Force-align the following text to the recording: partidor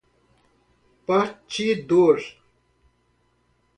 partidor 1.07 2.21